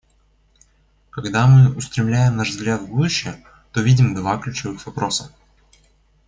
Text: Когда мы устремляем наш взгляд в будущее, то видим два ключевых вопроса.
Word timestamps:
Когда 1.11 1.45
мы 1.45 1.75
устремляем 1.75 2.35
наш 2.35 2.49
взгляд 2.49 2.81
в 2.81 2.87
будущее, 2.87 3.45
то 3.71 3.81
видим 3.81 4.15
два 4.15 4.39
ключевых 4.39 4.83
вопроса. 4.87 5.31